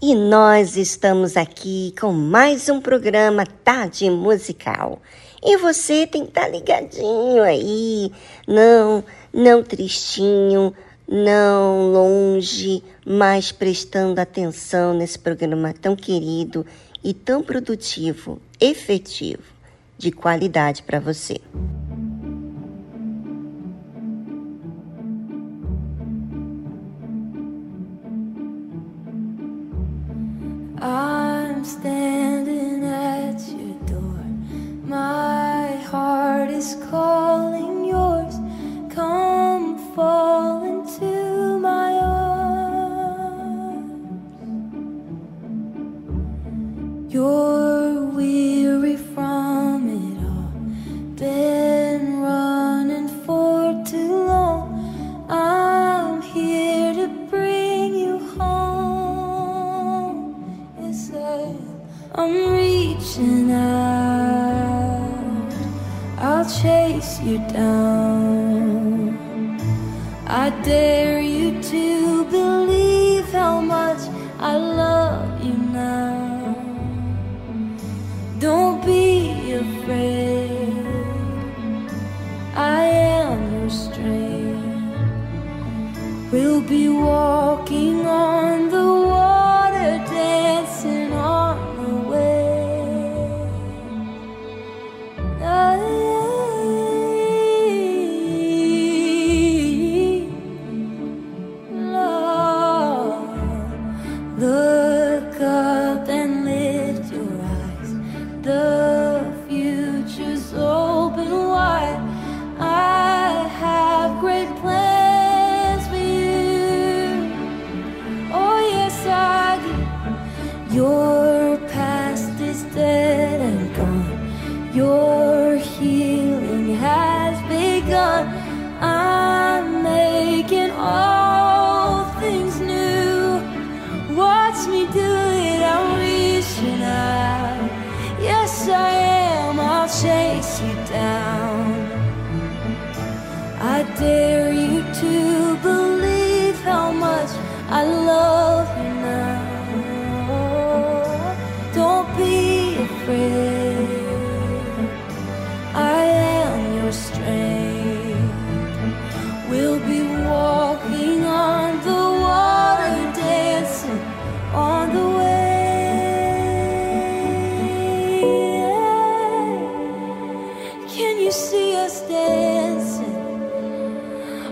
[0.00, 5.02] E nós estamos aqui com mais um programa Tarde Musical.
[5.42, 8.12] E você tem que estar tá ligadinho aí,
[8.46, 10.72] não, não tristinho,
[11.08, 16.64] não longe, mas prestando atenção nesse programa tão querido
[17.02, 19.42] e tão produtivo, efetivo,
[19.98, 21.40] de qualidade para você.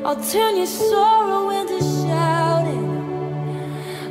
[0.07, 2.87] I'll turn your sorrow into shouting.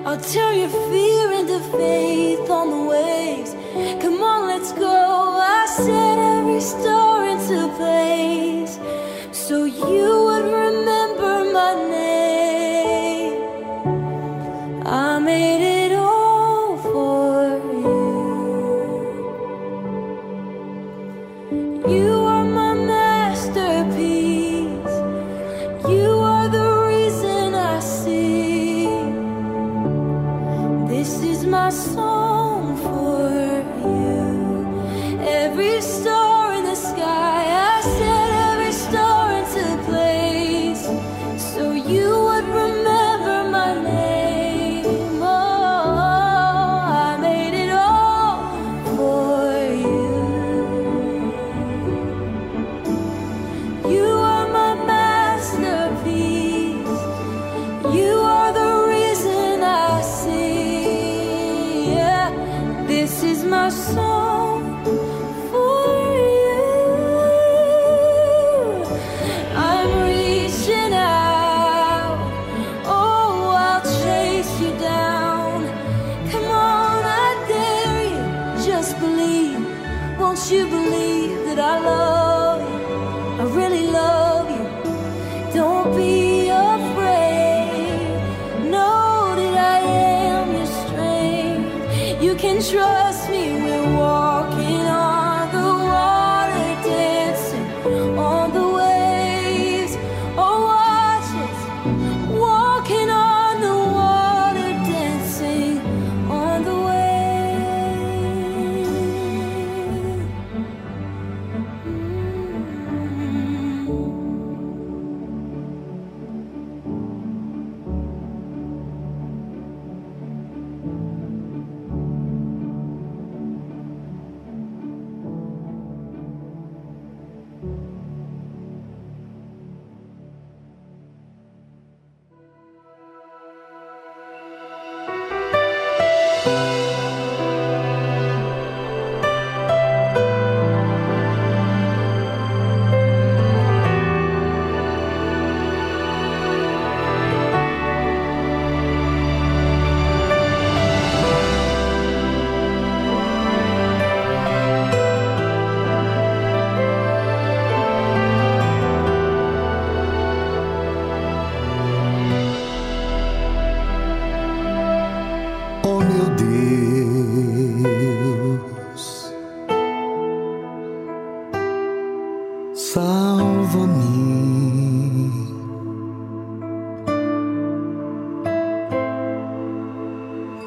[0.06, 3.54] I'll turn your fear into faith on the waves.
[4.04, 5.40] Come on, let's go.
[5.40, 8.78] I set every star into place.
[9.32, 10.15] So you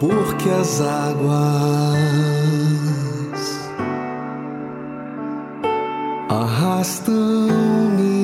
[0.00, 1.99] porque as águas
[6.28, 8.18] arrastam-me.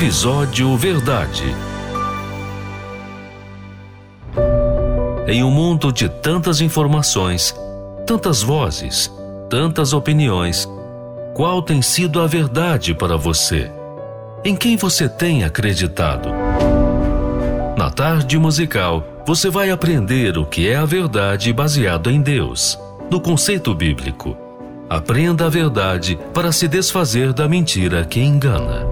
[0.00, 1.54] Episódio Verdade.
[5.28, 7.54] Em um mundo de tantas informações,
[8.06, 9.12] tantas vozes,
[9.50, 10.66] tantas opiniões,
[11.34, 13.70] qual tem sido a verdade para você?
[14.42, 16.30] Em quem você tem acreditado?
[17.76, 22.78] Na tarde musical, você vai aprender o que é a verdade baseado em Deus,
[23.10, 24.34] no conceito bíblico.
[24.88, 28.89] Aprenda a verdade para se desfazer da mentira que engana.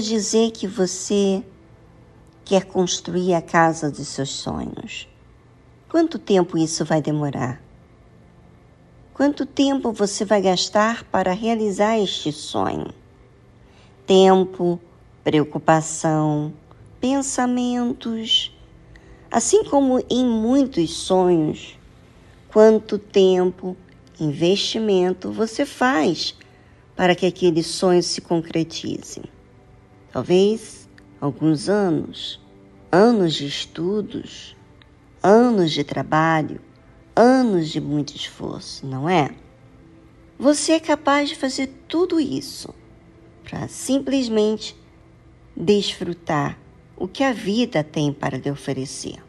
[0.00, 1.42] Dizer que você
[2.44, 5.08] quer construir a casa dos seus sonhos.
[5.88, 7.60] Quanto tempo isso vai demorar?
[9.12, 12.94] Quanto tempo você vai gastar para realizar este sonho?
[14.06, 14.80] Tempo,
[15.24, 16.52] preocupação,
[17.00, 18.56] pensamentos.
[19.30, 21.78] Assim como em muitos sonhos,
[22.52, 23.76] quanto tempo,
[24.20, 26.34] investimento você faz
[26.94, 29.37] para que aquele sonho se concretize?
[30.18, 30.88] Talvez
[31.20, 32.40] alguns anos,
[32.90, 34.56] anos de estudos,
[35.22, 36.60] anos de trabalho,
[37.14, 39.30] anos de muito esforço, não é?
[40.36, 42.74] Você é capaz de fazer tudo isso
[43.44, 44.76] para simplesmente
[45.56, 46.58] desfrutar
[46.96, 49.22] o que a vida tem para lhe oferecer.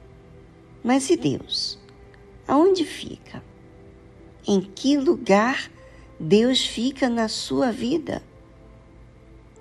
[0.84, 1.77] Mas e Deus?
[2.48, 3.43] Aonde fica?
[4.48, 5.69] Em que lugar
[6.19, 8.24] Deus fica na sua vida?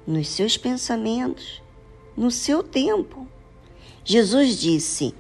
[0.09, 1.63] Nos seus pensamentos,
[2.17, 3.29] no seu tempo.
[4.03, 5.15] Jesus disse: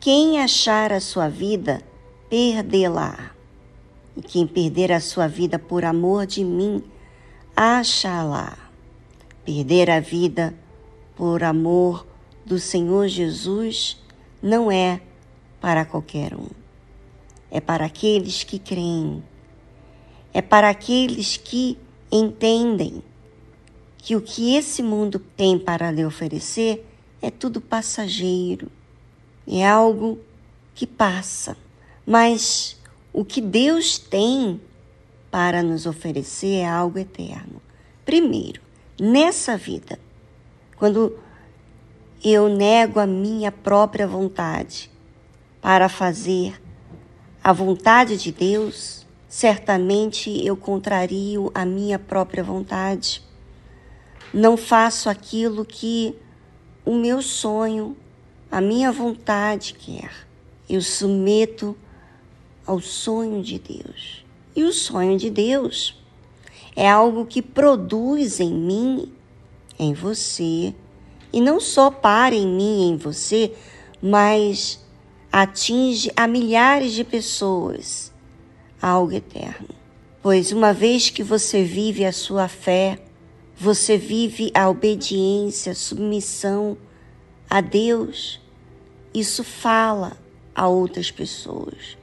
[0.00, 1.82] Quem achar a sua vida,
[2.30, 3.32] perdê-la.
[4.16, 6.82] E quem perder a sua vida por amor de mim,
[7.54, 8.56] acha-la.
[9.44, 10.54] Perder a vida
[11.14, 12.06] por amor
[12.46, 14.02] do Senhor Jesus
[14.42, 15.02] não é
[15.60, 16.48] para qualquer um.
[17.50, 19.22] É para aqueles que creem.
[20.32, 21.76] É para aqueles que
[22.10, 23.02] entendem
[24.02, 26.86] que o que esse mundo tem para lhe oferecer
[27.20, 28.70] é tudo passageiro,
[29.46, 30.18] é algo
[30.74, 31.56] que passa.
[32.06, 32.76] Mas
[33.12, 34.60] o que Deus tem
[35.30, 37.60] para nos oferecer é algo eterno.
[38.04, 38.60] Primeiro,
[38.98, 39.98] nessa vida,
[40.76, 41.18] quando
[42.24, 44.90] eu nego a minha própria vontade
[45.60, 46.60] para fazer
[47.42, 53.22] a vontade de Deus, certamente eu contrario a minha própria vontade.
[54.32, 56.14] Não faço aquilo que
[56.84, 57.96] o meu sonho,
[58.50, 60.10] a minha vontade quer.
[60.68, 61.76] Eu submeto
[62.66, 64.24] ao sonho de Deus.
[64.54, 66.00] E o sonho de Deus
[66.76, 69.12] é algo que produz em mim,
[69.78, 70.74] em você,
[71.32, 73.52] e não só para em mim, em você,
[74.00, 74.84] mas
[75.32, 78.12] atinge a milhares de pessoas
[78.80, 79.68] algo eterno.
[80.22, 82.98] Pois uma vez que você vive a sua fé,
[83.60, 86.78] você vive a obediência, a submissão
[87.48, 88.40] a Deus,
[89.12, 90.16] isso fala
[90.54, 91.98] a outras pessoas.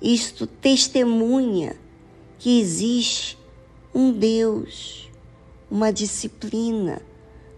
[0.00, 1.76] Isto testemunha
[2.38, 3.36] que existe
[3.94, 5.10] um Deus,
[5.70, 7.02] uma disciplina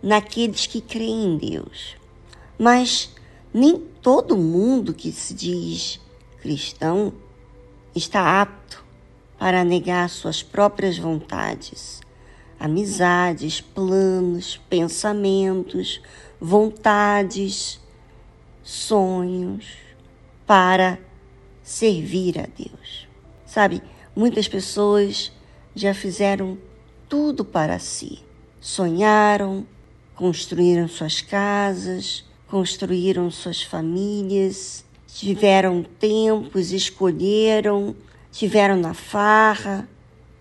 [0.02, 1.94] naqueles que creem em Deus.
[2.58, 3.08] Mas
[3.54, 6.00] nem todo mundo que se diz
[6.40, 7.12] cristão
[7.94, 8.84] está apto
[9.38, 12.00] para negar suas próprias vontades,
[12.58, 16.00] amizades, planos, pensamentos,
[16.40, 17.80] vontades,
[18.62, 19.76] sonhos
[20.46, 20.98] para
[21.62, 23.08] servir a Deus.
[23.46, 23.82] Sabe,
[24.14, 25.32] muitas pessoas
[25.74, 26.58] já fizeram
[27.08, 28.20] tudo para si.
[28.60, 29.66] Sonharam,
[30.14, 37.94] construíram suas casas, construíram suas famílias, tiveram tempos, escolheram,
[38.32, 39.88] tiveram na farra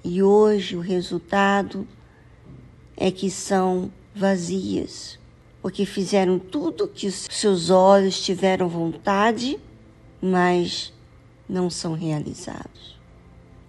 [0.03, 1.87] e hoje o resultado
[2.97, 5.19] é que são vazias,
[5.61, 9.59] porque fizeram tudo que seus olhos tiveram vontade,
[10.19, 10.91] mas
[11.47, 12.97] não são realizados.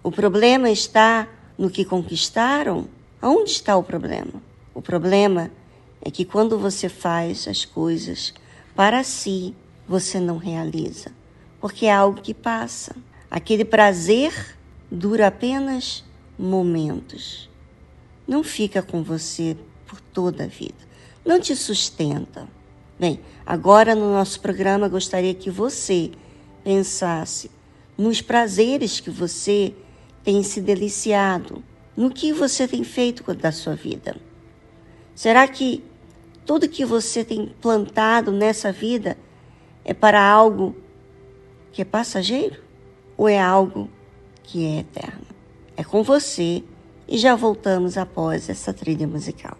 [0.01, 2.87] O problema está no que conquistaram?
[3.21, 4.41] Onde está o problema?
[4.73, 5.51] O problema
[6.01, 8.33] é que quando você faz as coisas
[8.75, 9.53] para si,
[9.87, 11.11] você não realiza,
[11.59, 12.95] porque é algo que passa.
[13.29, 14.57] Aquele prazer
[14.89, 16.03] dura apenas
[16.37, 17.49] momentos.
[18.29, 20.77] Não fica com você por toda a vida.
[21.25, 22.47] Não te sustenta.
[22.99, 26.11] Bem, agora no nosso programa gostaria que você
[26.63, 27.49] pensasse
[27.97, 29.73] nos prazeres que você
[30.23, 31.63] tem se deliciado?
[31.97, 34.15] No que você tem feito da sua vida?
[35.15, 35.83] Será que
[36.45, 39.17] tudo que você tem plantado nessa vida
[39.83, 40.75] é para algo
[41.71, 42.61] que é passageiro
[43.17, 43.89] ou é algo
[44.43, 45.25] que é eterno?
[45.75, 46.63] É com você
[47.09, 49.57] e já voltamos após essa trilha musical.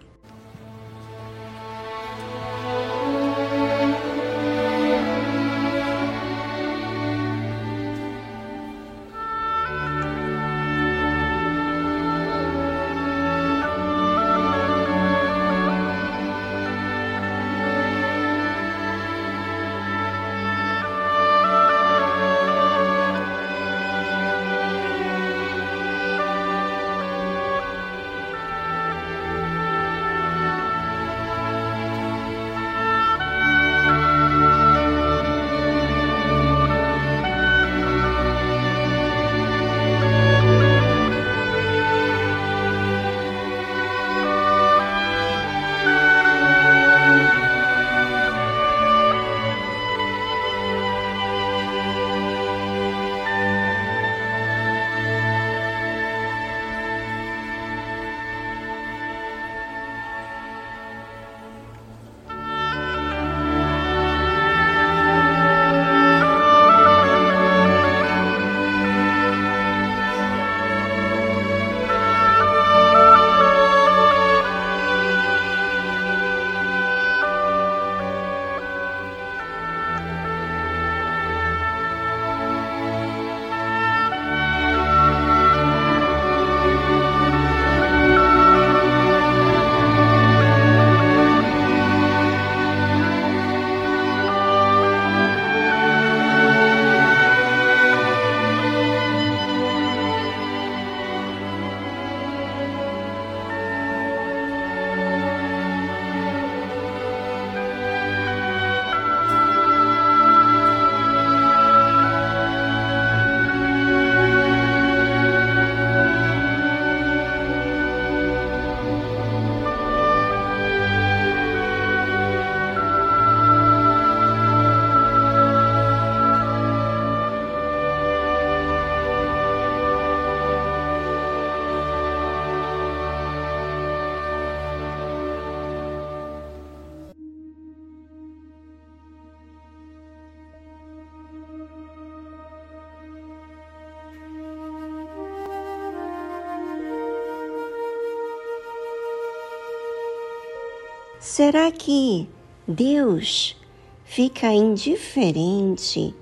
[151.39, 152.27] Será que
[152.67, 153.55] Deus
[154.03, 156.13] fica indiferente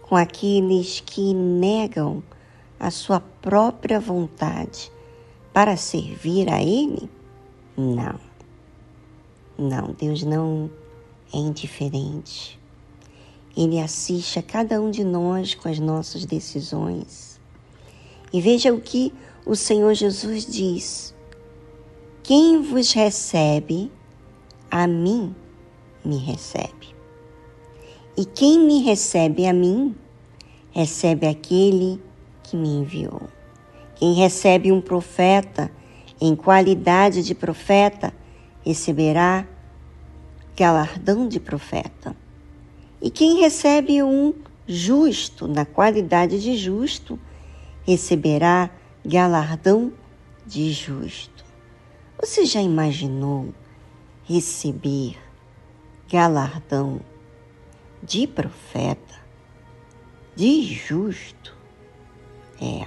[0.00, 2.22] com aqueles que negam
[2.78, 4.92] a sua própria vontade
[5.52, 7.10] para servir a Ele?
[7.76, 8.20] Não.
[9.58, 10.70] Não, Deus não
[11.34, 12.56] é indiferente.
[13.56, 17.40] Ele assiste a cada um de nós com as nossas decisões.
[18.32, 19.12] E veja o que
[19.44, 21.12] o Senhor Jesus diz:
[22.22, 23.90] Quem vos recebe,
[24.70, 25.34] a mim
[26.04, 26.94] me recebe.
[28.16, 29.94] E quem me recebe a mim,
[30.72, 32.00] recebe aquele
[32.42, 33.22] que me enviou.
[33.96, 35.70] Quem recebe um profeta
[36.20, 38.12] em qualidade de profeta,
[38.62, 39.46] receberá
[40.54, 42.14] galardão de profeta.
[43.00, 44.34] E quem recebe um
[44.66, 47.18] justo, na qualidade de justo,
[47.86, 48.70] receberá
[49.04, 49.92] galardão
[50.46, 51.44] de justo.
[52.20, 53.54] Você já imaginou
[54.30, 55.18] receber
[56.08, 57.00] galardão
[58.00, 59.18] de profeta,
[60.36, 61.56] de justo?
[62.62, 62.86] É.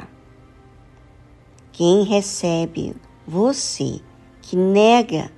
[1.73, 2.95] Quem recebe
[3.27, 3.99] você
[4.41, 5.29] que nega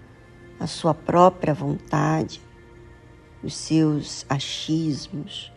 [0.60, 2.40] a sua própria vontade,
[3.42, 5.52] os seus achismos,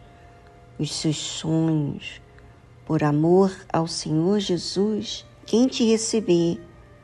[0.79, 2.23] os seus sonhos,
[2.87, 6.59] por amor ao Senhor Jesus, quem te receber,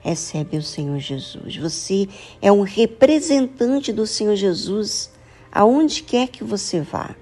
[0.04, 1.56] recebe o Senhor Jesus.
[1.56, 2.06] Você
[2.42, 5.10] é um representante do Senhor Jesus
[5.50, 7.16] aonde quer que você vá,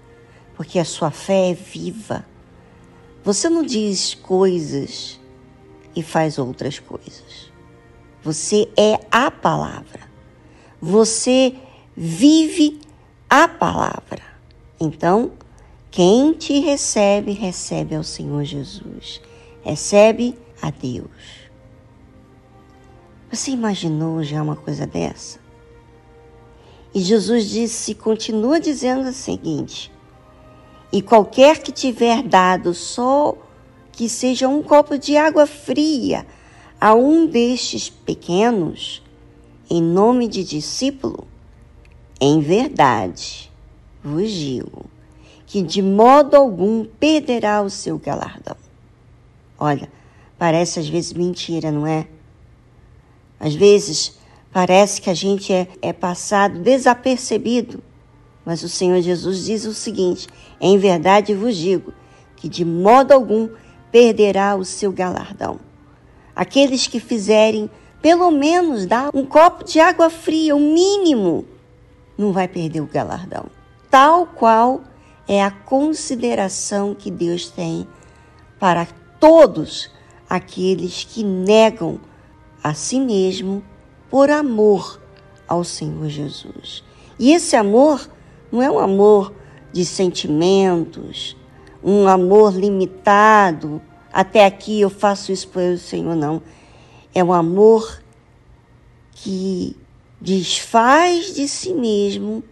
[0.57, 2.27] porque a sua fé é viva.
[3.23, 5.21] Você não diz coisas
[5.95, 7.53] e faz outras coisas.
[8.25, 10.01] Você é a palavra.
[10.81, 11.55] Você
[11.97, 12.81] vive
[13.31, 14.23] a palavra.
[14.81, 15.33] Então,
[15.89, 19.21] quem te recebe, recebe ao Senhor Jesus.
[19.63, 21.42] Recebe a Deus.
[23.33, 25.39] Você imaginou já uma coisa dessa?
[26.95, 29.91] E Jesus disse, continua dizendo o seguinte:
[30.93, 33.35] E qualquer que tiver dado só
[33.91, 36.27] que seja um copo de água fria
[36.79, 39.03] a um destes pequenos,
[39.71, 41.27] em nome de discípulo,
[42.21, 43.51] em verdade
[44.05, 44.85] vos digo
[45.47, 48.57] que de modo algum perderá o seu galardão.
[49.59, 49.91] Olha,
[50.39, 52.07] parece às vezes mentira, não é?
[53.43, 54.17] Às vezes
[54.53, 57.83] parece que a gente é, é passado desapercebido,
[58.47, 60.29] mas o Senhor Jesus diz o seguinte:
[60.61, 61.93] em verdade vos digo
[62.37, 63.49] que de modo algum
[63.91, 65.59] perderá o seu galardão.
[66.37, 67.69] Aqueles que fizerem
[68.01, 71.45] pelo menos dar um copo de água fria, o mínimo,
[72.17, 73.47] não vai perder o galardão.
[73.91, 74.83] Tal qual
[75.27, 77.89] é a consideração que Deus tem
[78.59, 78.87] para
[79.19, 79.91] todos
[80.31, 82.01] aqueles que negam
[82.63, 83.63] a si mesmo
[84.11, 85.01] por amor
[85.49, 86.85] ao Senhor Jesus.
[87.19, 88.09] E esse amor
[88.51, 89.35] não é um amor
[89.73, 91.37] de sentimentos,
[91.83, 96.43] um amor limitado, até aqui eu faço isso pelo Senhor, não.
[97.15, 98.03] É um amor
[99.13, 99.77] que
[100.21, 102.45] desfaz de si mesmo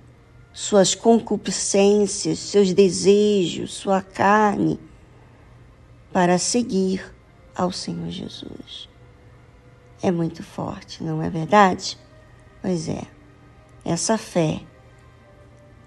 [0.53, 4.79] suas concupiscências, seus desejos, sua carne,
[6.13, 7.15] para seguir
[7.55, 8.90] ao Senhor Jesus.
[10.03, 11.99] É muito forte, não é verdade?
[12.63, 13.03] Pois é,
[13.85, 14.61] essa fé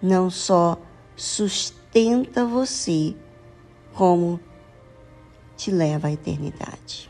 [0.02, 0.78] não só
[1.16, 3.16] sustenta você,
[3.94, 4.40] como
[5.56, 7.10] te leva à eternidade.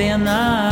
[0.00, 0.69] Te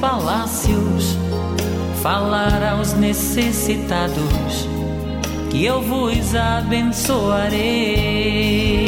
[0.00, 1.16] palácios
[2.02, 4.68] falar aos necessitados
[5.50, 8.86] que eu vos abençoarei.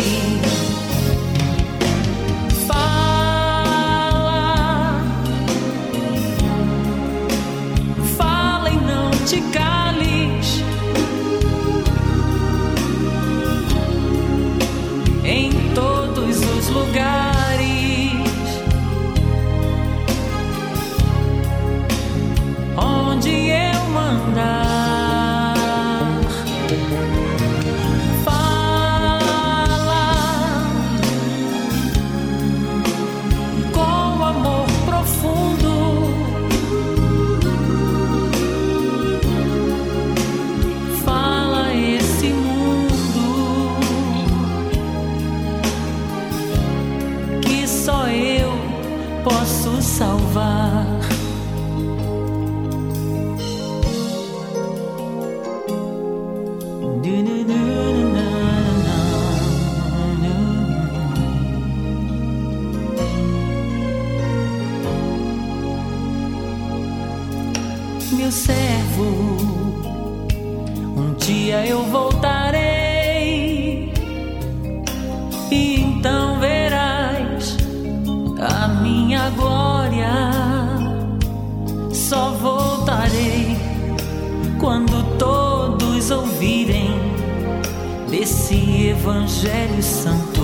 [89.10, 90.40] Evangelho Santo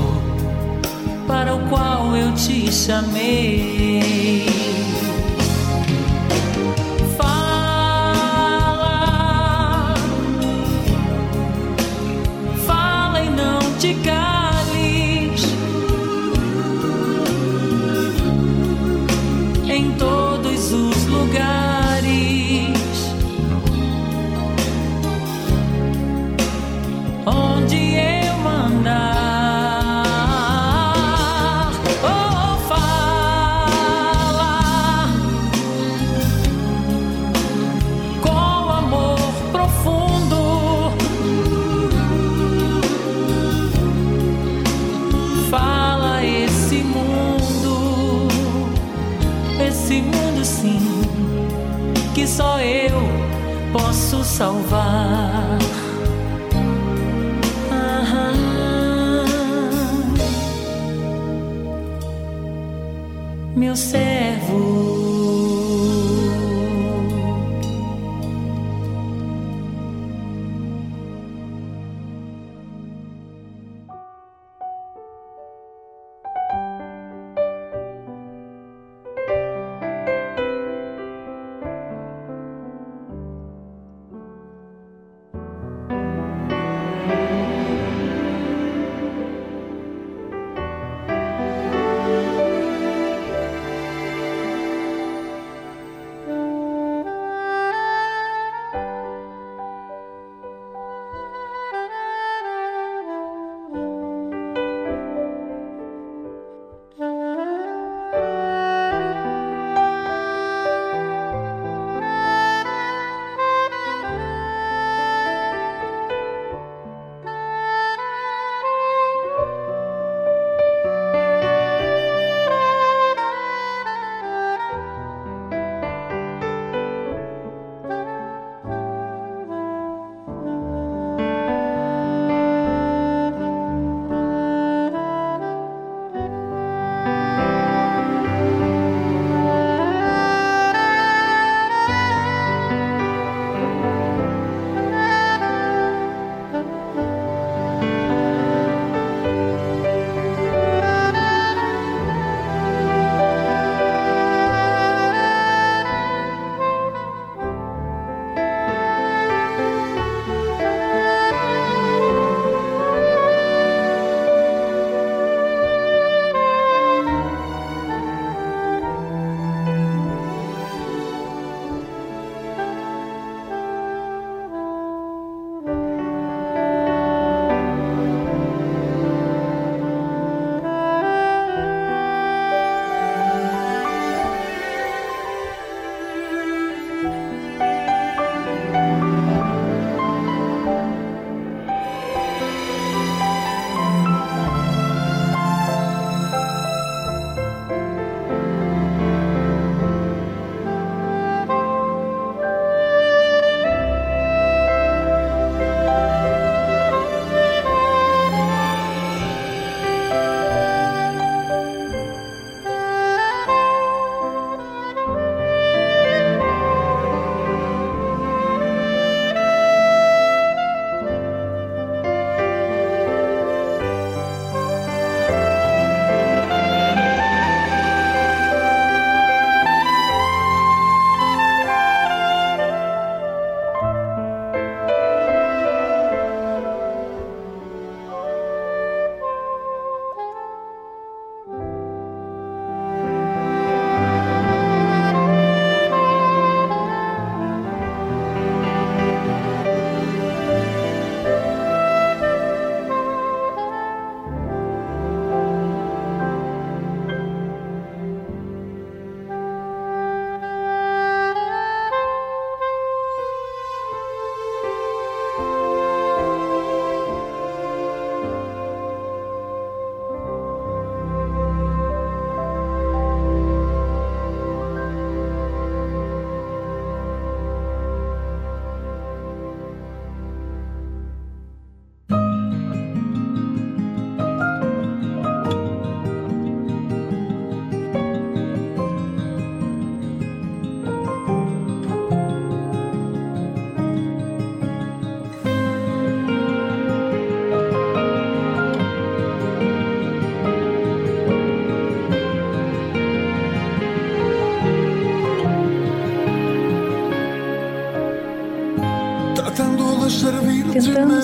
[1.24, 4.56] para o qual eu te chamei.
[50.67, 50.79] Sim,
[52.14, 53.00] que só eu
[53.73, 55.58] posso salvar.
[63.54, 64.96] Meu servo.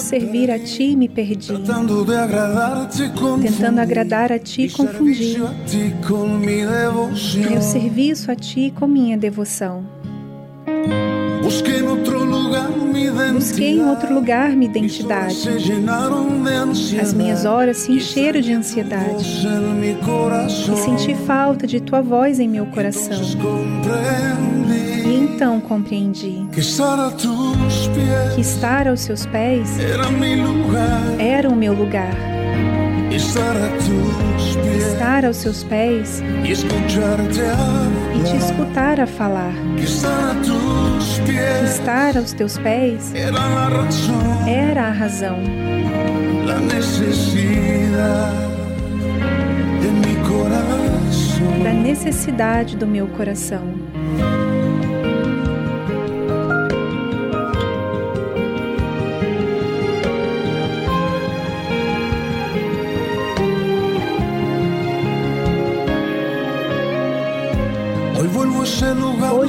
[0.02, 1.48] Servir a ti, me perdi.
[1.48, 2.02] Tentando
[3.80, 5.36] agradar a ti, confundi.
[7.48, 9.84] Meu serviço a ti com minha devoção.
[13.34, 15.48] Busquei em outro lugar minha identidade.
[17.00, 19.46] As minhas horas se encheram de ansiedade.
[20.72, 23.18] E senti falta de tua voz em meu coração.
[25.12, 29.78] E então compreendi que estar aos seus pés
[31.18, 32.16] era o meu lugar.
[34.78, 39.52] estar aos seus pés e te escutar a falar.
[41.66, 43.12] Estar aos teus pés
[44.48, 45.36] era a razão.
[51.62, 53.71] Da necessidade do meu coração.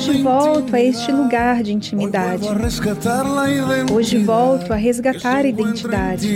[0.09, 2.45] Hoje volto a este lugar de intimidade.
[3.89, 6.27] Hoje volto a resgatar a identidade.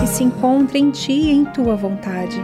[0.00, 2.36] que se encontra em ti e em tua vontade.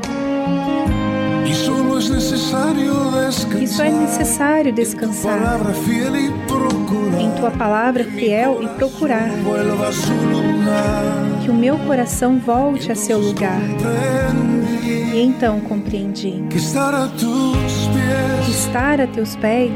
[3.63, 5.39] E só é necessário descansar.
[7.21, 9.29] em tua palavra fiel e procurar.
[11.45, 13.61] que o meu coração volte a seu lugar.
[15.13, 16.43] E então compreendi.
[16.49, 16.59] Que
[18.53, 19.73] estar a teus pés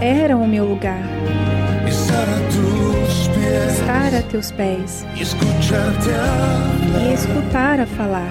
[0.00, 1.00] era o meu lugar.
[3.72, 8.30] Estar a teus pés e escutar a falar.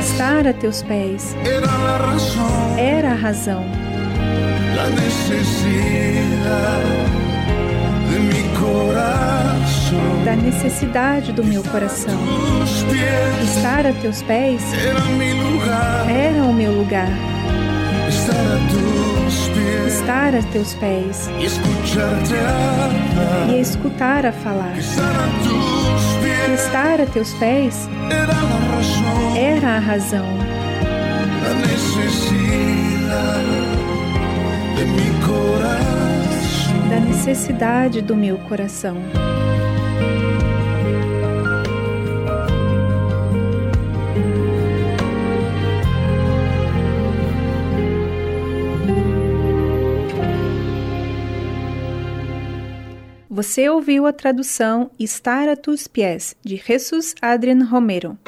[0.00, 1.36] Estar a teus pés
[2.78, 3.66] era a razão
[10.24, 12.18] da necessidade do meu coração.
[13.42, 14.62] Estar a teus pés
[16.08, 17.08] era o meu lugar.
[19.86, 21.30] Estar a teus pés
[23.48, 24.76] e escutar a falar.
[24.78, 25.14] Estar
[27.00, 27.88] a teus pés
[29.36, 30.26] era a razão
[36.88, 38.96] da necessidade do meu coração.
[53.32, 58.18] Você ouviu a tradução Estar a tus pies, de Jesus Adrian Romero.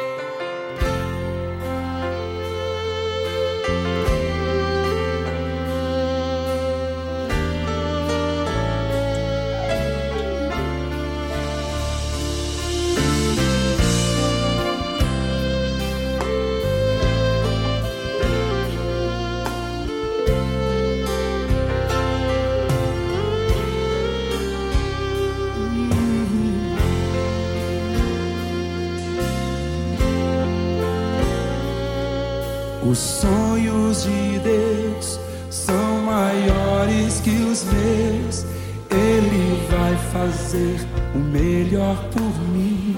[40.52, 42.94] Fazer o melhor por mim.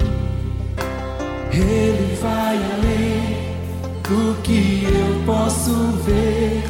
[1.52, 3.54] Ele vai além
[4.02, 5.72] do que eu posso
[6.04, 6.64] ver.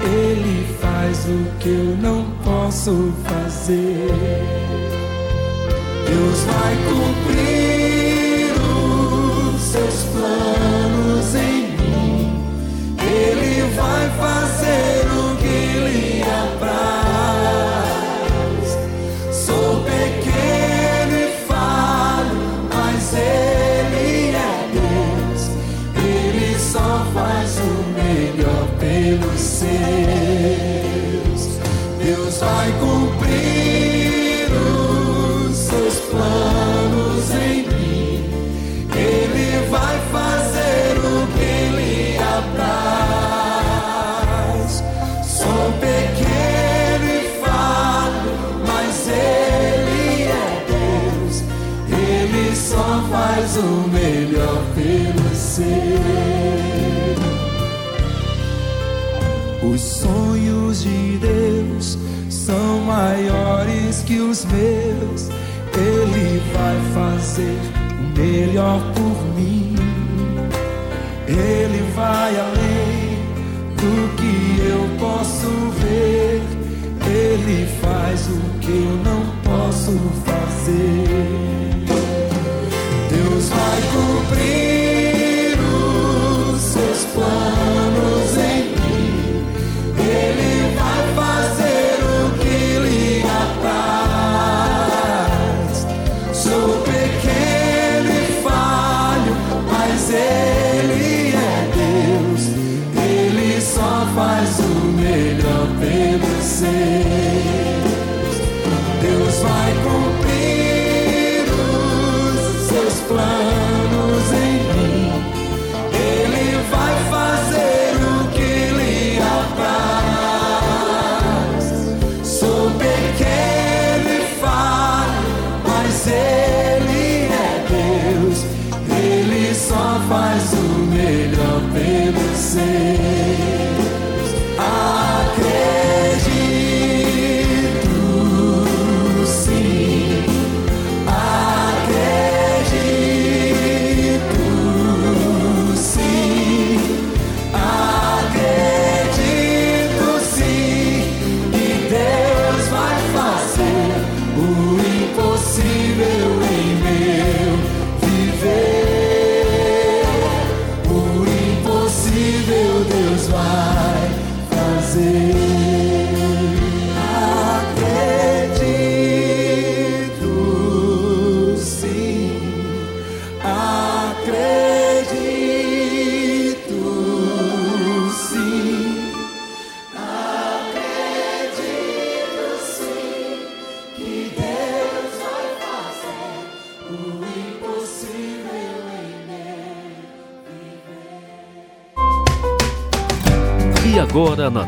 [0.00, 4.08] Ele faz o que eu não posso fazer.
[6.06, 7.37] Deus vai cumprir
[64.52, 65.28] meus.
[65.76, 67.58] Ele vai fazer
[67.98, 69.74] o melhor por mim.
[71.26, 73.18] Ele vai além
[73.76, 75.48] do que eu posso
[75.80, 76.42] ver.
[77.06, 78.97] Ele faz o que eu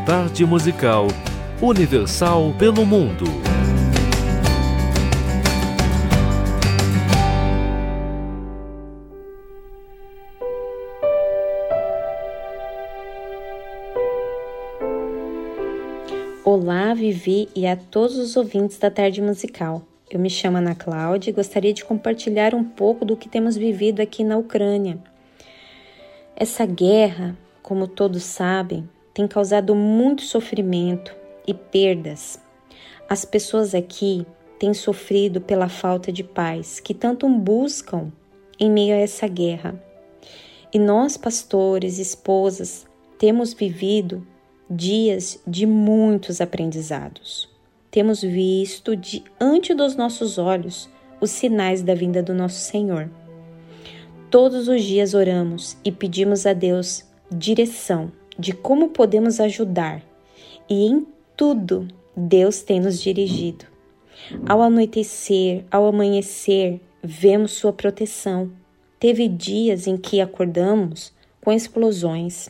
[0.05, 1.07] tarde musical
[1.61, 3.25] Universal pelo Mundo.
[16.43, 19.83] Olá, Vivi e a todos os ouvintes da tarde musical.
[20.09, 24.01] Eu me chamo Ana Cláudia e gostaria de compartilhar um pouco do que temos vivido
[24.01, 24.97] aqui na Ucrânia.
[26.35, 32.39] Essa guerra, como todos sabem, tem causado muito sofrimento e perdas.
[33.09, 34.25] As pessoas aqui
[34.59, 38.11] têm sofrido pela falta de paz que tanto buscam
[38.59, 39.81] em meio a essa guerra.
[40.73, 42.85] E nós, pastores, esposas,
[43.17, 44.25] temos vivido
[44.69, 47.49] dias de muitos aprendizados.
[47.89, 50.89] Temos visto diante dos nossos olhos
[51.19, 53.09] os sinais da vinda do nosso Senhor.
[54.29, 60.01] Todos os dias oramos e pedimos a Deus direção de como podemos ajudar,
[60.69, 61.05] e em
[61.35, 63.65] tudo Deus tem nos dirigido.
[64.47, 68.51] Ao anoitecer, ao amanhecer, vemos Sua proteção.
[68.99, 71.11] Teve dias em que acordamos
[71.41, 72.49] com explosões,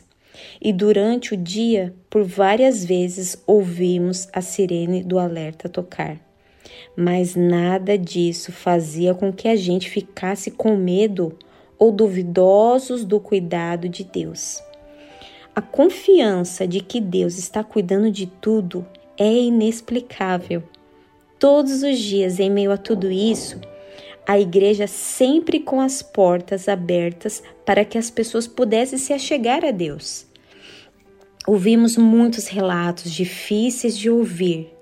[0.60, 6.18] e durante o dia, por várias vezes, ouvimos a sirene do alerta tocar.
[6.96, 11.36] Mas nada disso fazia com que a gente ficasse com medo
[11.78, 14.62] ou duvidosos do cuidado de Deus.
[15.54, 18.86] A confiança de que Deus está cuidando de tudo
[19.18, 20.62] é inexplicável.
[21.38, 23.60] Todos os dias, em meio a tudo isso,
[24.26, 29.70] a igreja sempre com as portas abertas para que as pessoas pudessem se achegar a
[29.70, 30.24] Deus.
[31.46, 34.72] Ouvimos muitos relatos difíceis de ouvir,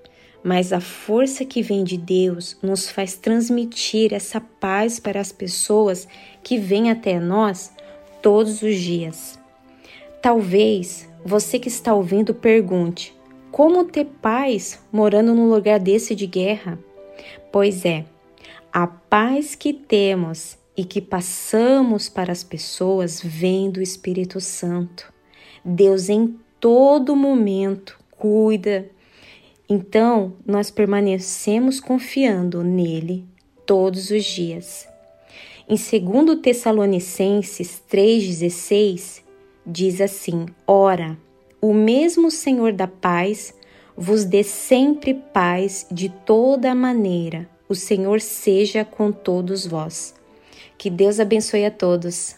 [0.45, 6.07] mas a força que vem de Deus nos faz transmitir essa paz para as pessoas
[6.45, 7.73] que vêm até nós
[8.23, 9.40] todos os dias.
[10.23, 13.15] Talvez você que está ouvindo pergunte:
[13.51, 16.79] como ter paz morando num lugar desse de guerra?
[17.51, 18.05] Pois é,
[18.73, 25.13] a paz que temos e que passamos para as pessoas vem do Espírito Santo.
[25.65, 28.89] Deus em todo momento cuida.
[29.69, 33.25] Então, nós permanecemos confiando nele
[33.67, 34.89] todos os dias.
[35.69, 39.23] Em 2 Tessalonicenses 3,16,
[39.71, 41.17] diz assim: Ora,
[41.61, 43.55] o mesmo Senhor da paz
[43.97, 47.49] vos dê sempre paz de toda maneira.
[47.69, 50.15] O Senhor seja com todos vós.
[50.77, 52.35] Que Deus abençoe a todos.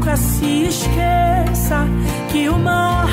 [0.00, 1.86] Nunca, se esqueça
[2.32, 3.06] que o mar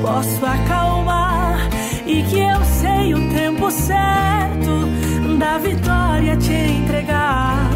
[0.00, 1.68] posso acalmar
[2.06, 7.68] e que eu sei o tempo certo da vitória te entregar.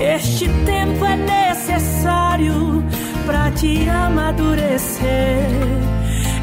[0.00, 2.82] Este tempo é necessário
[3.26, 5.44] para te amadurecer.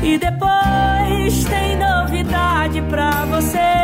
[0.04, 3.77] E depois tem novidade pra você.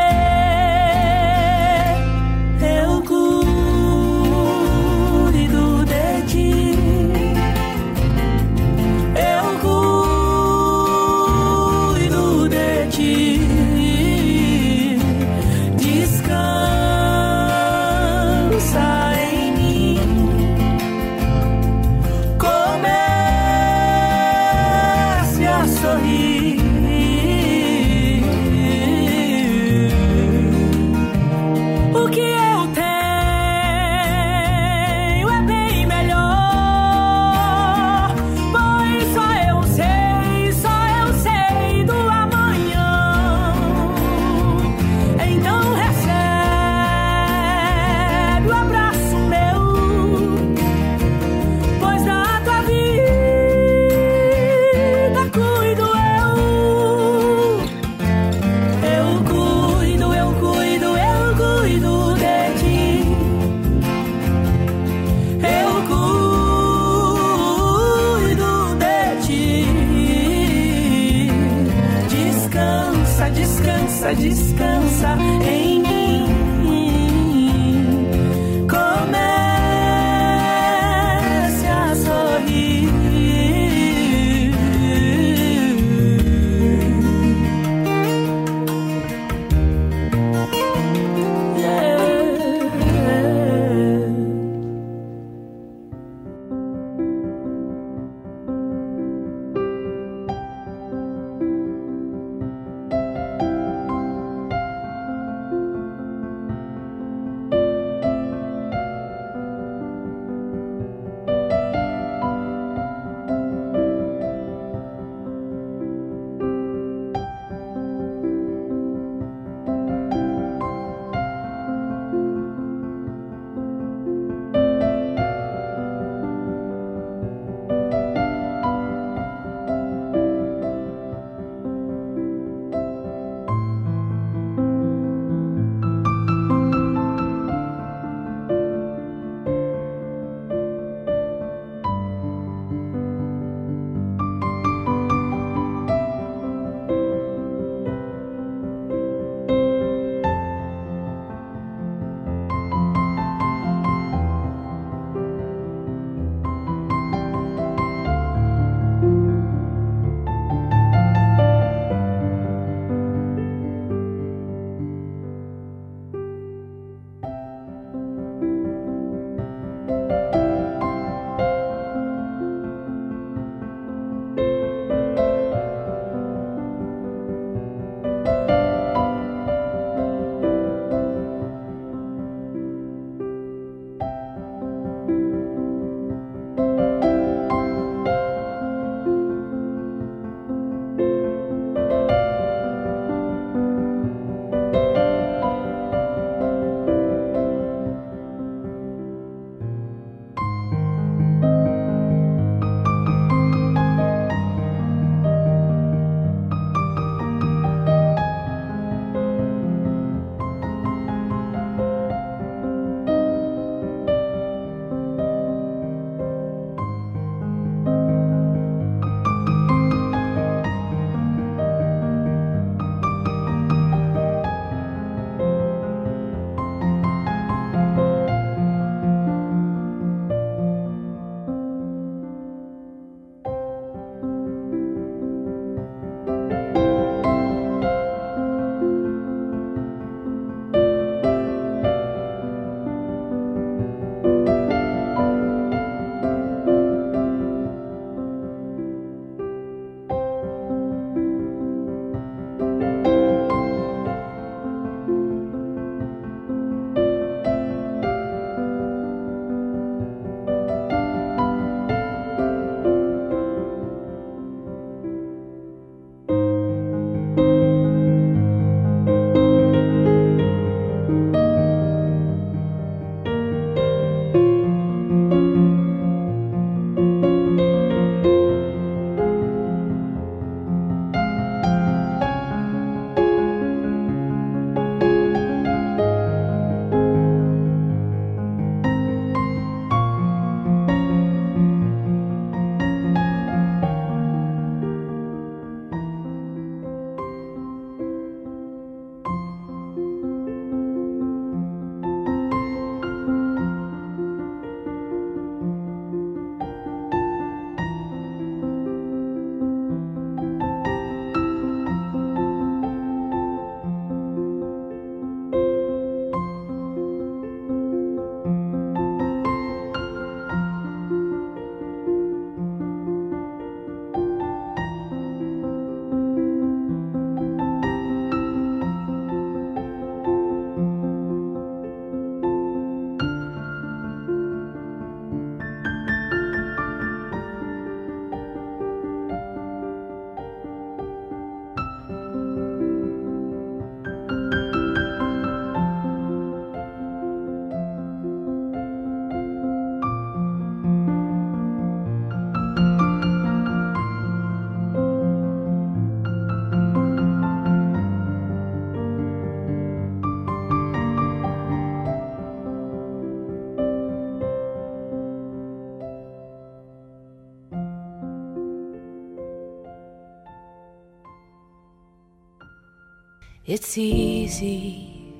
[373.75, 375.33] It's easy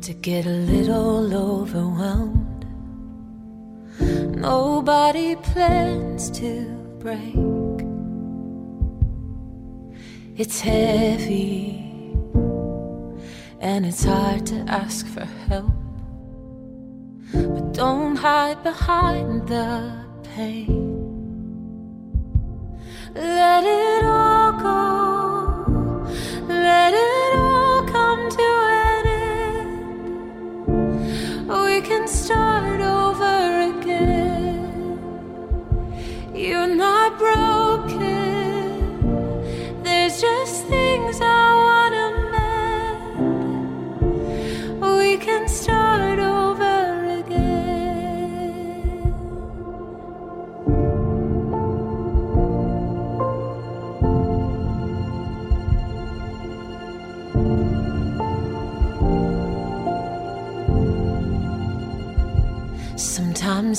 [0.00, 2.64] to get a little overwhelmed.
[4.34, 6.64] Nobody plans to
[6.98, 7.36] break.
[10.38, 11.84] It's heavy
[13.60, 15.74] and it's hard to ask for help.
[17.30, 19.92] But don't hide behind the
[20.34, 20.96] pain.
[23.14, 24.05] Let it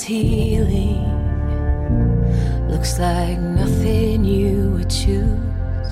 [0.03, 1.03] Healing
[2.69, 5.89] looks like nothing you would choose.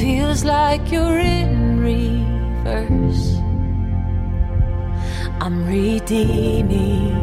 [0.00, 3.36] Feels like you're in reverse.
[5.40, 7.14] I'm redeeming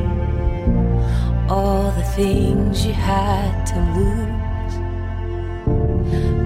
[1.49, 4.75] all the things you had to lose.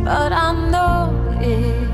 [0.03, 1.84] But I know it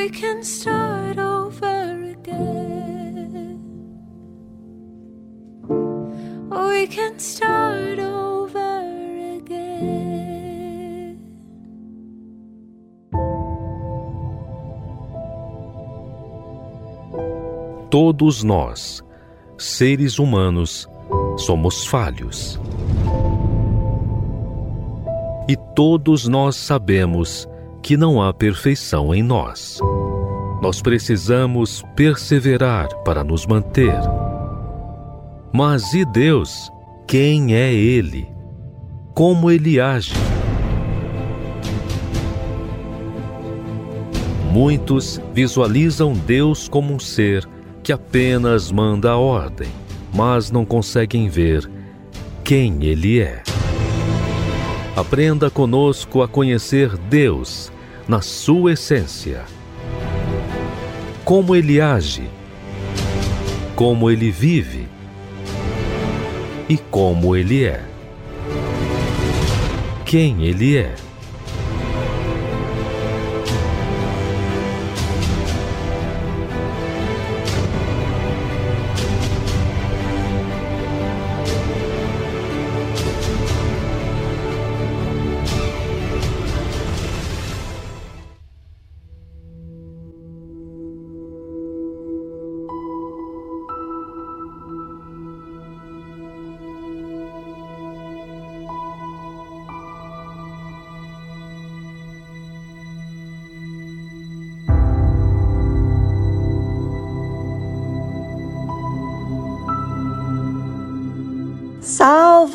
[0.00, 3.60] We can start over again.
[6.48, 8.80] We can start over
[9.36, 11.18] again.
[17.90, 19.02] Todos nós,
[19.58, 20.88] seres humanos,
[21.36, 22.58] somos falhos.
[25.46, 27.46] E todos nós sabemos
[27.82, 29.78] que não há perfeição em nós.
[30.60, 33.98] Nós precisamos perseverar para nos manter.
[35.52, 36.70] Mas e Deus?
[37.06, 38.28] Quem é Ele?
[39.14, 40.12] Como Ele age?
[44.52, 47.48] Muitos visualizam Deus como um ser
[47.82, 49.68] que apenas manda a ordem,
[50.12, 51.68] mas não conseguem ver
[52.44, 53.42] quem Ele é.
[54.96, 57.72] Aprenda conosco a conhecer Deus
[58.08, 59.44] na sua essência.
[61.24, 62.28] Como Ele age,
[63.76, 64.88] como Ele vive
[66.68, 67.84] e como Ele é.
[70.04, 70.96] Quem Ele é.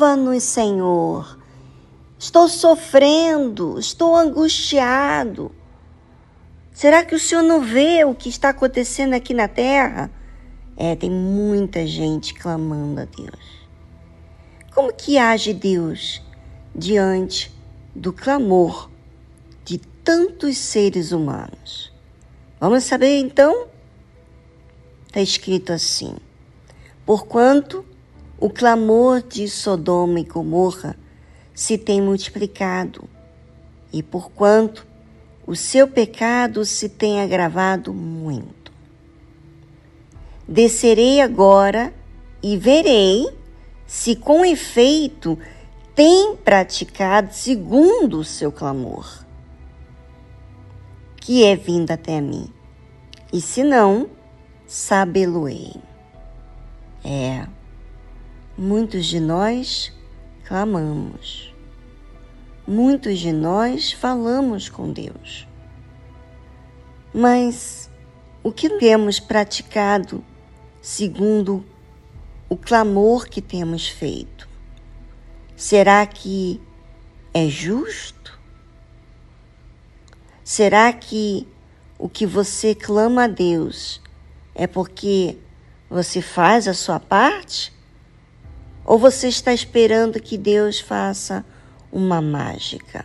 [0.06, 1.38] Salva-nos, Senhor.
[2.16, 5.50] Estou sofrendo, estou angustiado.
[6.72, 10.08] Será que o Senhor não vê o que está acontecendo aqui na terra?
[10.76, 13.66] É, tem muita gente clamando a Deus.
[14.72, 16.22] Como que age Deus
[16.72, 17.52] diante
[17.92, 18.88] do clamor
[19.64, 21.92] de tantos seres humanos?
[22.60, 23.66] Vamos saber então?
[25.08, 26.14] Está escrito assim:
[27.04, 27.84] Porquanto
[28.38, 30.96] o clamor de Sodoma e Gomorra
[31.54, 33.08] se tem multiplicado,
[33.92, 34.86] e porquanto
[35.46, 38.72] o seu pecado se tem agravado muito.
[40.46, 41.94] Descerei agora
[42.42, 43.26] e verei
[43.86, 45.38] se com efeito
[45.94, 49.24] tem praticado segundo o seu clamor,
[51.16, 52.52] que é vindo até mim,
[53.32, 54.10] e se não,
[54.66, 55.74] sabê-lo-ei.
[57.02, 57.46] É,
[58.56, 59.92] muitos de nós
[60.44, 61.54] clamamos,
[62.66, 65.46] muitos de nós falamos com Deus,
[67.12, 67.90] mas
[68.42, 70.24] o que temos praticado
[70.80, 71.64] segundo
[72.48, 74.48] o clamor que temos feito?
[75.56, 76.60] Será que
[77.34, 78.38] é justo?
[80.44, 81.46] Será que
[81.98, 84.00] o que você clama a Deus
[84.54, 85.38] é porque
[85.90, 87.75] você faz a sua parte?
[88.86, 91.44] Ou você está esperando que Deus faça
[91.90, 93.04] uma mágica?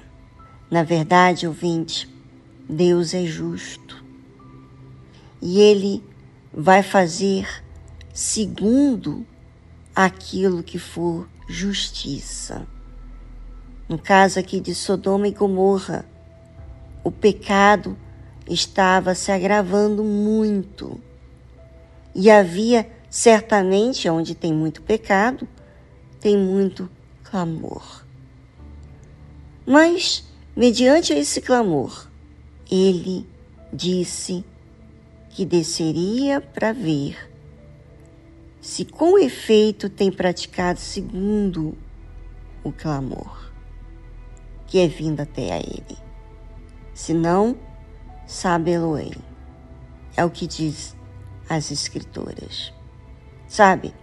[0.70, 2.08] Na verdade, ouvinte,
[2.70, 4.06] Deus é justo.
[5.42, 6.04] E Ele
[6.54, 7.48] vai fazer
[8.14, 9.26] segundo
[9.96, 12.68] aquilo que for justiça.
[13.90, 16.06] No caso aqui de Sodoma e Gomorra,
[17.04, 17.98] o pecado
[18.48, 21.02] estava se agravando muito.
[22.14, 25.48] E havia certamente, onde tem muito pecado,
[26.22, 26.90] tem muito
[27.24, 28.06] clamor.
[29.66, 30.24] Mas,
[30.56, 32.08] mediante esse clamor,
[32.72, 33.28] ele
[33.74, 34.46] disse
[35.30, 37.30] que desceria para ver
[38.62, 41.78] se com efeito tem praticado segundo
[42.64, 43.52] o clamor
[44.72, 45.98] que é vindo até a ele.
[46.94, 47.58] Se não,
[48.26, 49.12] sabe-lo-ei.
[50.16, 50.96] É o que diz
[51.50, 52.74] as Escrituras.
[53.50, 53.94] Sabe,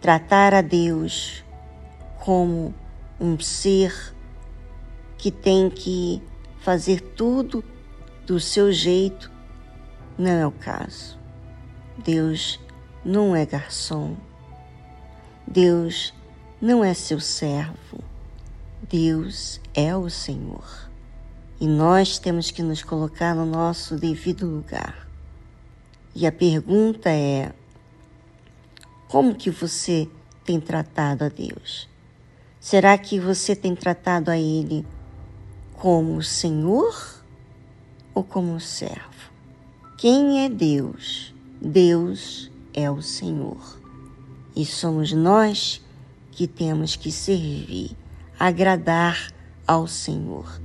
[0.00, 1.43] tratar a Deus
[2.24, 2.74] como
[3.20, 4.14] um ser
[5.18, 6.22] que tem que
[6.60, 7.62] fazer tudo
[8.24, 9.30] do seu jeito
[10.16, 11.18] não é o caso.
[12.02, 12.58] Deus
[13.04, 14.16] não é garçom.
[15.46, 16.14] Deus
[16.62, 18.02] não é seu servo.
[18.88, 20.90] Deus é o Senhor.
[21.60, 25.06] E nós temos que nos colocar no nosso devido lugar.
[26.14, 27.52] E a pergunta é:
[29.08, 30.08] como que você
[30.42, 31.92] tem tratado a Deus?
[32.64, 34.86] Será que você tem tratado a Ele
[35.74, 37.22] como Senhor
[38.14, 39.30] ou como servo?
[39.98, 41.34] Quem é Deus?
[41.60, 43.78] Deus é o Senhor.
[44.56, 45.84] E somos nós
[46.32, 47.90] que temos que servir,
[48.40, 49.30] agradar
[49.66, 50.58] ao Senhor.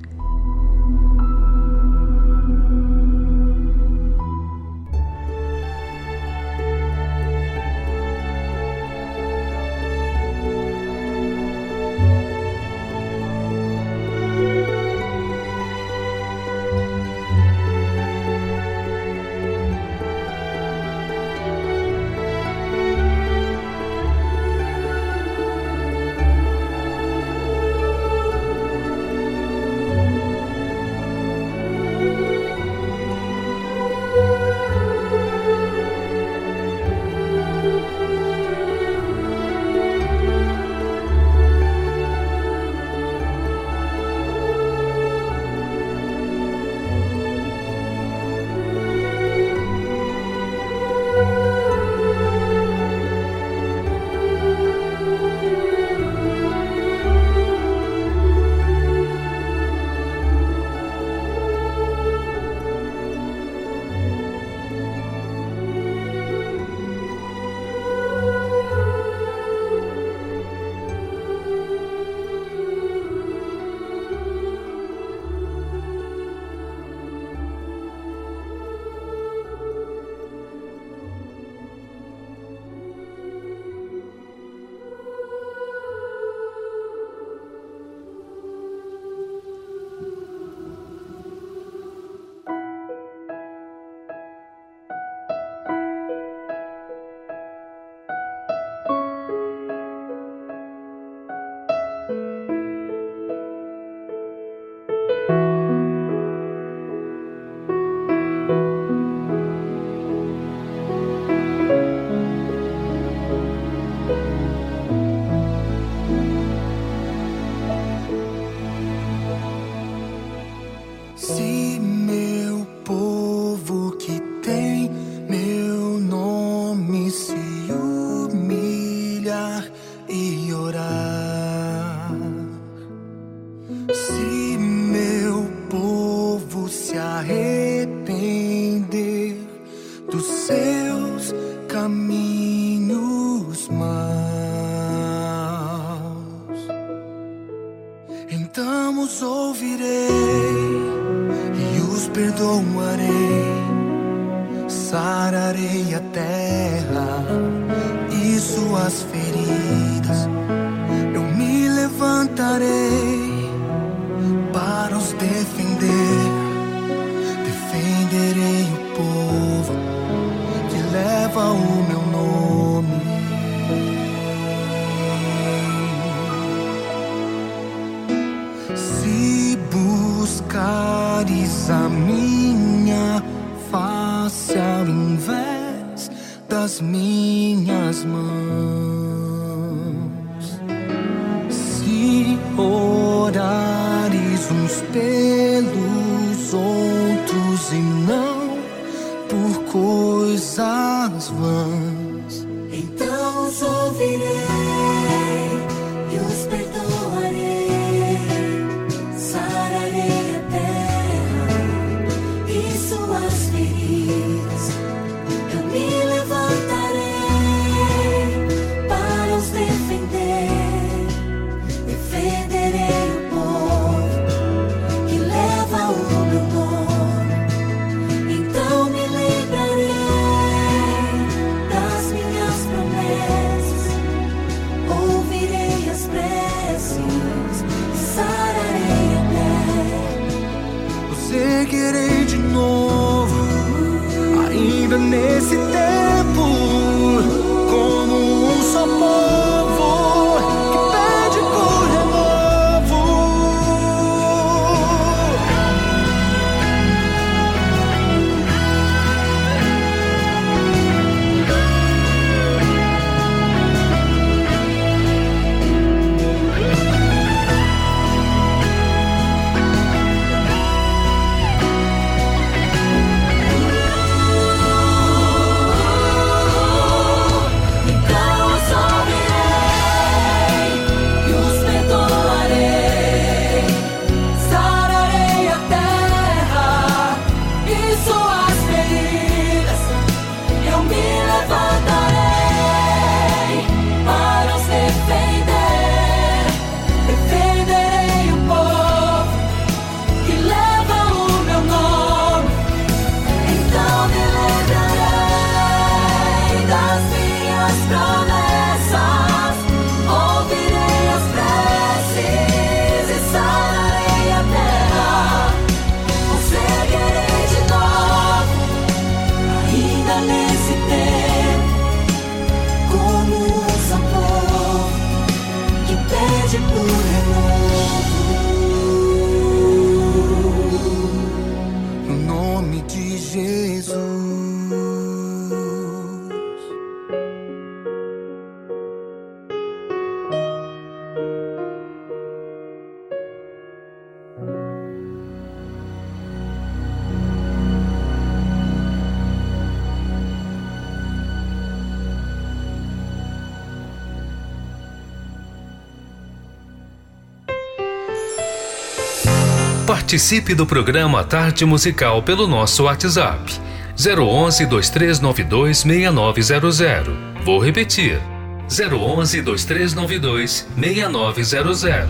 [360.10, 363.54] Participe do programa Tarde Musical pelo nosso WhatsApp
[363.96, 367.14] 011 2392 6900.
[367.46, 368.20] Vou repetir:
[368.68, 372.10] 011 2392 6900.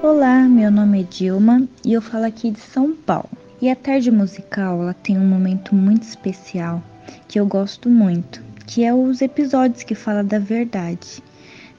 [0.00, 3.30] Olá, meu nome é Dilma e eu falo aqui de São Paulo.
[3.60, 6.80] E a tarde musical, ela tem um momento muito especial
[7.28, 11.22] que eu gosto muito, que é os episódios que fala da verdade.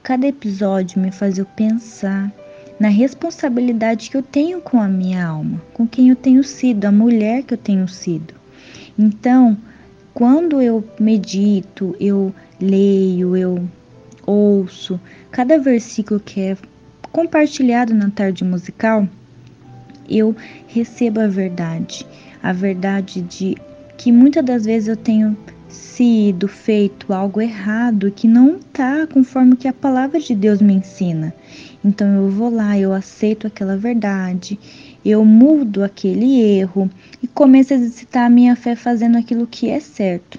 [0.02, 2.32] Cada episódio me faz eu pensar
[2.78, 6.92] na responsabilidade que eu tenho com a minha alma, com quem eu tenho sido, a
[6.92, 8.34] mulher que eu tenho sido.
[8.98, 9.56] Então,
[10.12, 13.68] quando eu medito, eu leio, eu
[14.26, 15.00] ouço
[15.30, 16.56] cada versículo que é
[17.10, 19.06] compartilhado na tarde musical,
[20.08, 20.34] eu
[20.66, 22.06] recebo a verdade,
[22.42, 23.56] a verdade de
[24.02, 25.36] que muitas das vezes eu tenho
[25.68, 30.74] sido feito algo errado que não tá conforme o que a palavra de Deus me
[30.74, 31.32] ensina.
[31.84, 34.58] Então eu vou lá, eu aceito aquela verdade,
[35.04, 36.90] eu mudo aquele erro
[37.22, 40.36] e começo a exercitar a minha fé fazendo aquilo que é certo.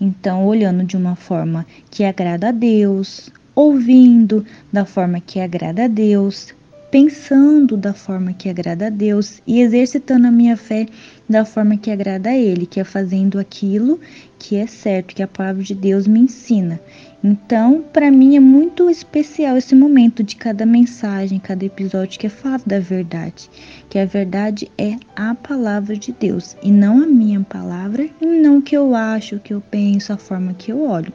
[0.00, 5.88] Então, olhando de uma forma que agrada a Deus, ouvindo da forma que agrada a
[5.88, 6.52] Deus,
[6.90, 10.86] pensando da forma que agrada a Deus e exercitando a minha fé
[11.28, 14.00] da forma que agrada a Ele, que é fazendo aquilo
[14.38, 16.80] que é certo, que a palavra de Deus me ensina.
[17.22, 22.30] Então, para mim é muito especial esse momento de cada mensagem, cada episódio que é
[22.30, 23.50] falado da verdade,
[23.90, 28.58] que a verdade é a palavra de Deus e não a minha palavra e não
[28.58, 31.12] o que eu acho, o que eu penso, a forma que eu olho,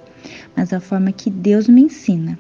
[0.55, 2.37] mas a forma que Deus me ensina.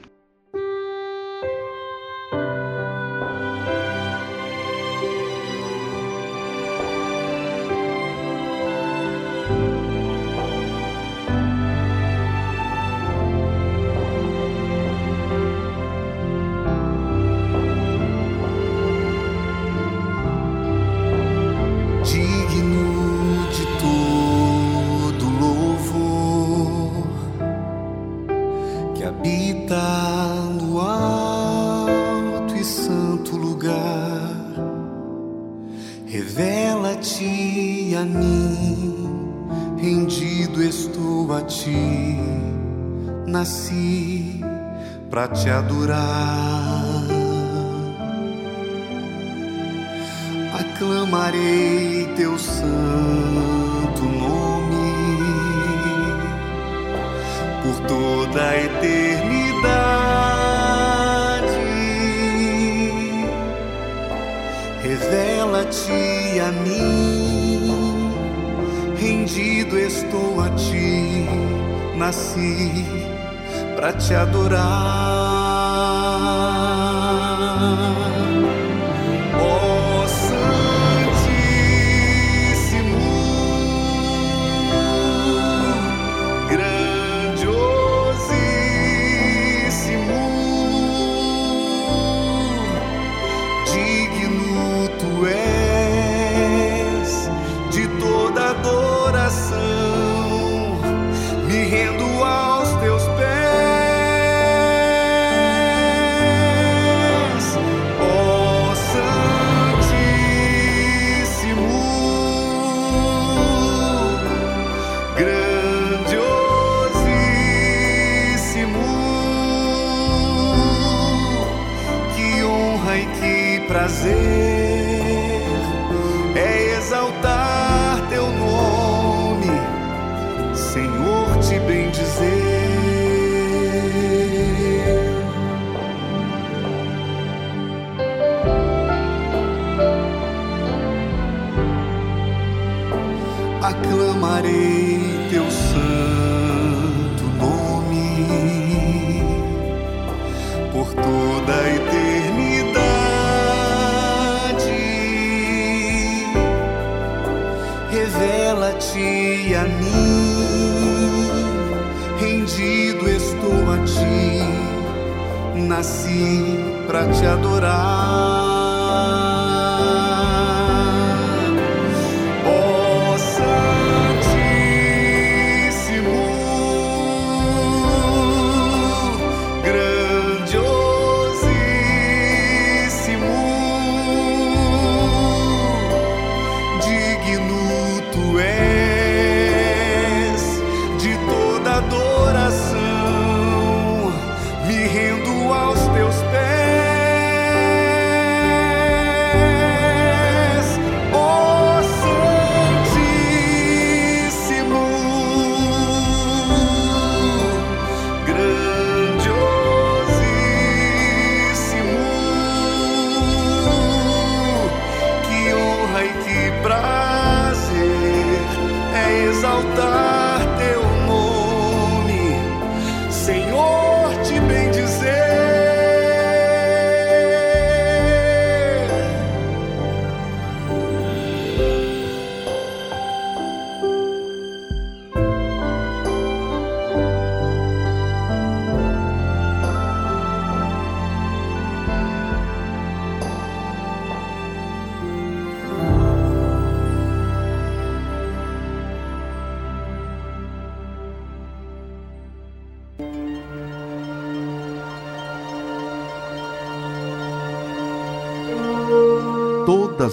[166.87, 167.43] Prazer.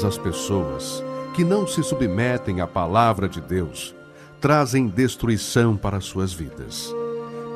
[0.01, 1.05] Todas as pessoas
[1.35, 3.95] que não se submetem à palavra de Deus
[4.41, 6.95] trazem destruição para suas vidas.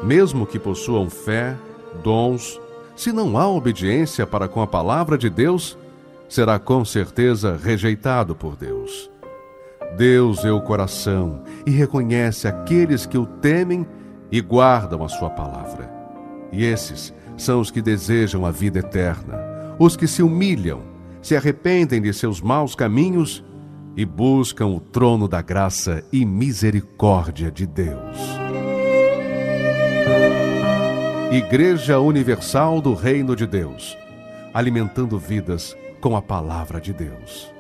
[0.03, 1.57] Mesmo que possuam fé,
[2.03, 2.61] dons,
[2.95, 5.79] se não há obediência para com a palavra de Deus,
[6.29, 9.11] será com certeza rejeitado por Deus.
[9.97, 13.87] Deus é o coração e reconhece aqueles que o temem
[14.31, 15.91] e guardam a sua palavra.
[16.53, 20.94] E esses são os que desejam a vida eterna, os que se humilham,
[21.25, 23.43] se arrependem de seus maus caminhos
[23.97, 28.19] e buscam o trono da graça e misericórdia de Deus.
[31.33, 33.97] Igreja Universal do Reino de Deus,
[34.53, 37.51] alimentando vidas com a palavra de Deus.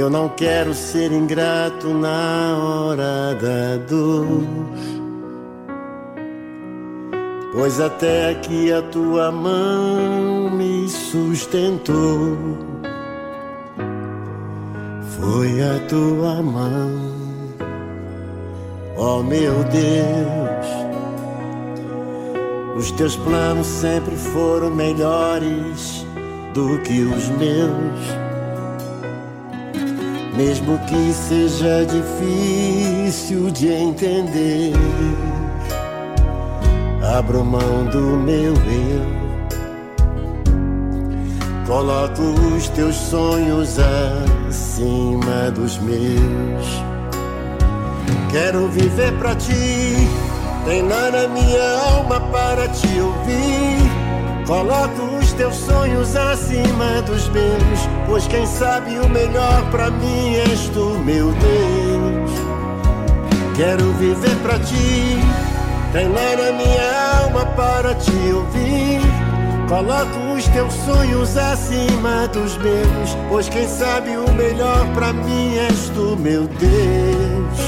[0.00, 4.46] Eu não quero ser ingrato na hora da dor.
[7.52, 12.38] Pois até aqui a tua mão me sustentou.
[15.18, 17.12] Foi a tua mão,
[18.96, 20.66] ó oh, meu Deus.
[22.78, 26.06] Os teus planos sempre foram melhores
[26.54, 28.19] do que os meus.
[30.36, 34.72] Mesmo que seja difícil de entender,
[37.16, 39.20] abro mão do meu eu.
[41.66, 42.22] Coloco
[42.56, 43.76] os teus sonhos
[44.48, 46.82] acima dos meus.
[48.30, 50.08] Quero viver pra ti,
[50.64, 53.99] treinar a minha alma para te ouvir.
[54.50, 60.68] Coloco os teus sonhos acima dos meus, pois quem sabe o melhor para mim és
[60.70, 62.32] tu, meu Deus.
[63.56, 65.20] Quero viver para ti,
[65.92, 69.00] treinar a minha alma para te ouvir.
[69.68, 75.90] Coloco os teus sonhos acima dos meus, pois quem sabe o melhor para mim és
[75.90, 77.60] tu, meu Deus.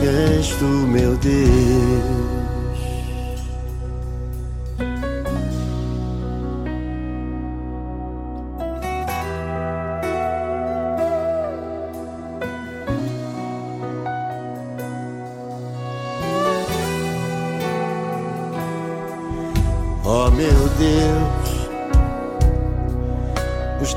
[0.00, 2.29] És tu, meu Deus.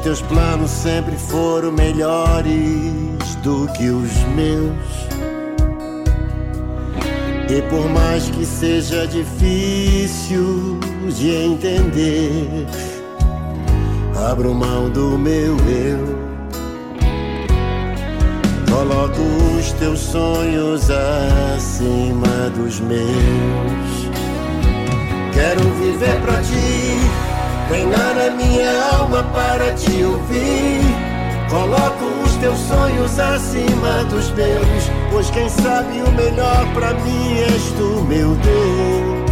[0.03, 4.73] Teus planos sempre foram melhores do que os meus.
[7.49, 10.77] E por mais que seja difícil
[11.07, 12.67] de entender,
[14.30, 16.23] abro mão do meu eu.
[18.69, 19.21] Coloco
[19.57, 20.89] os teus sonhos
[21.55, 23.03] acima dos meus.
[25.34, 26.82] Quero viver pra ti
[27.73, 30.79] Treinar a minha alma para te ouvir.
[31.49, 37.63] Coloco os teus sonhos acima dos meus, pois quem sabe o melhor para mim és
[37.75, 39.31] tu, meu Deus.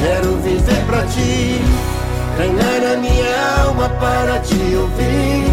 [0.00, 1.60] Quero viver para ti,
[2.34, 5.44] treinar a minha alma para te ouvir.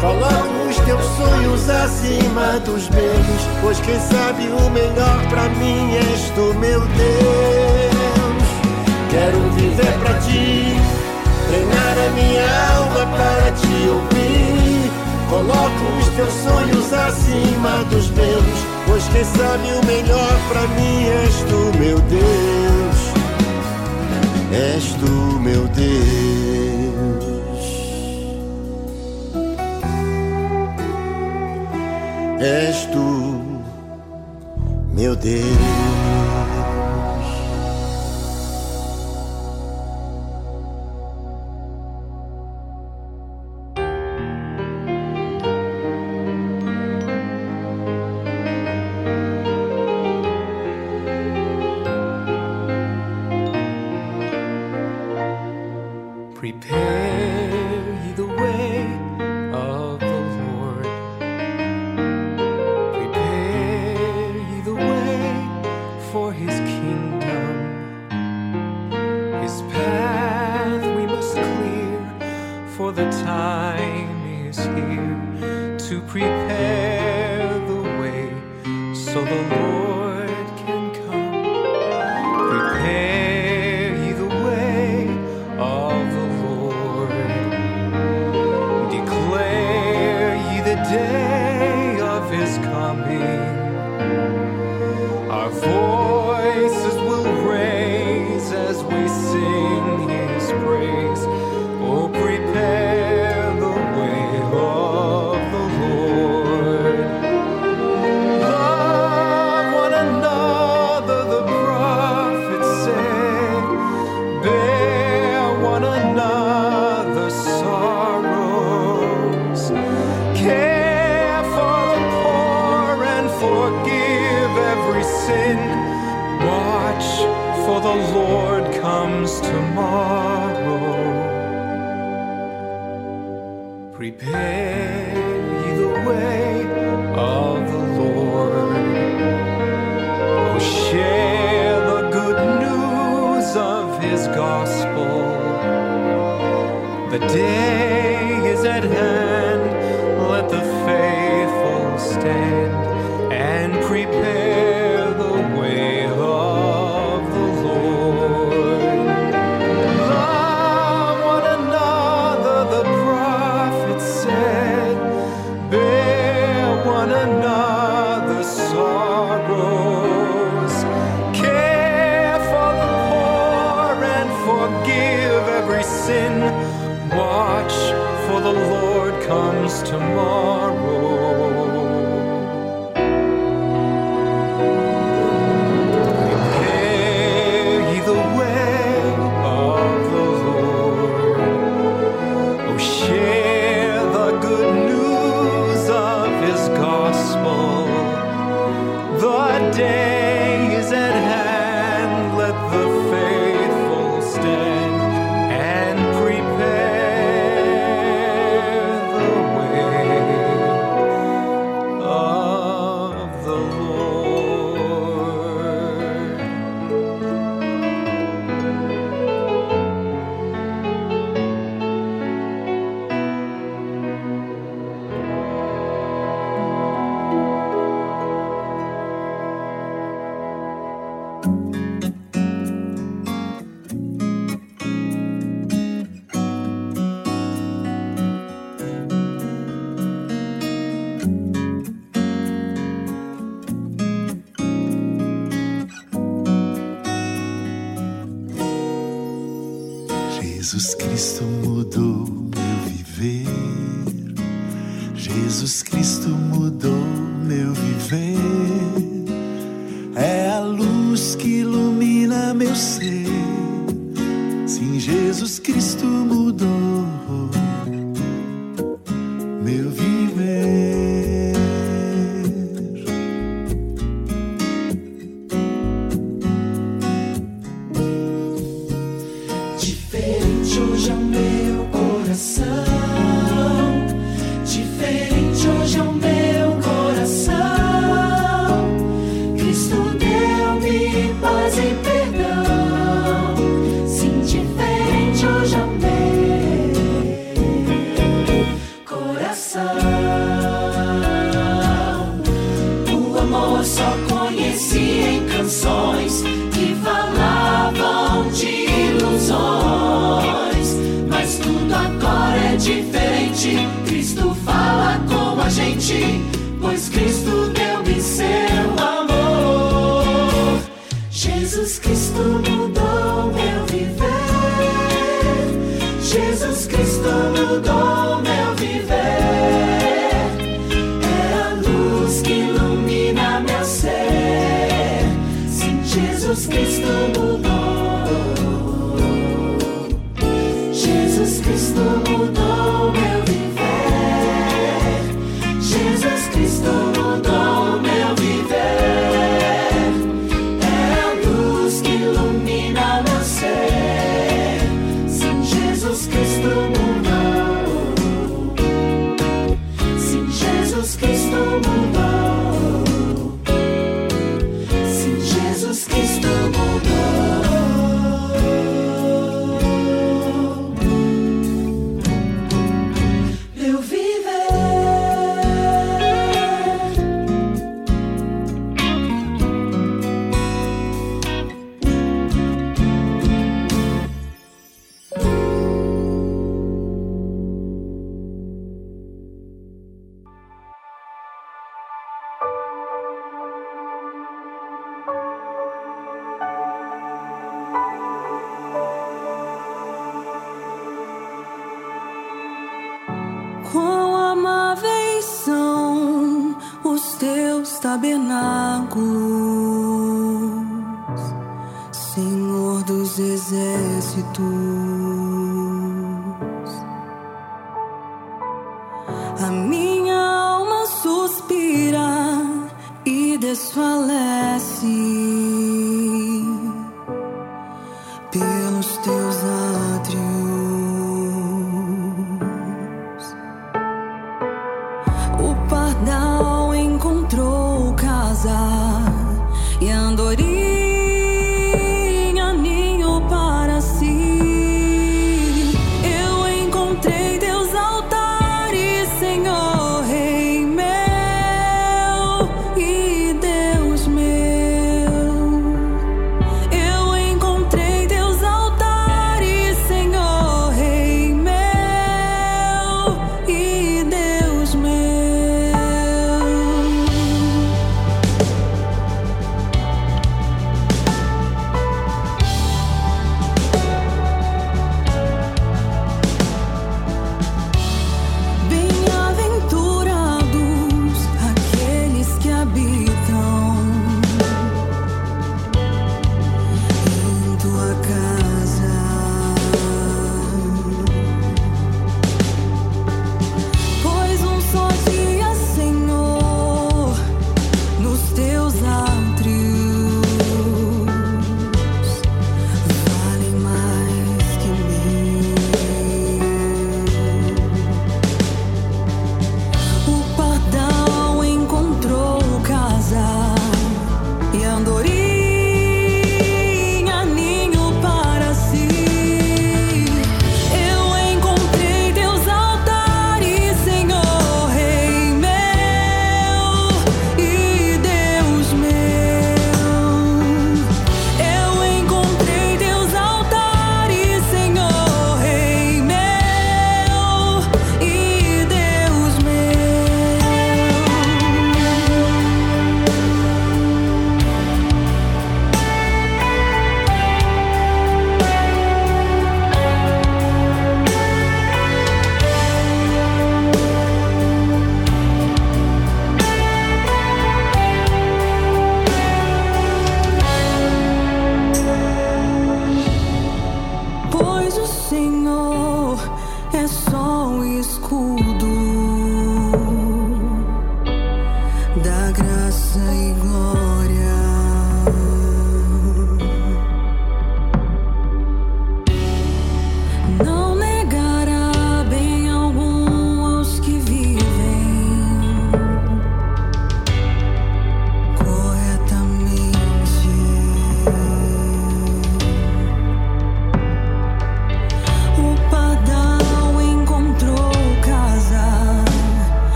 [0.00, 6.30] Coloco os teus sonhos acima dos meus, pois quem sabe o melhor para mim és
[6.36, 8.21] tu, meu Deus.
[16.16, 21.98] Teus sonhos acima dos meus, pois quem sabe o melhor pra mim és tu, meu
[22.00, 22.52] Deus.
[24.52, 26.02] És tu, meu Deus.
[32.40, 33.40] És tu,
[34.92, 36.11] meu Deus.